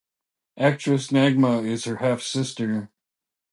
Actress 0.57 1.09
Nagma 1.09 1.63
is 1.63 1.85
her 1.85 1.97
half-sister. 1.97 2.89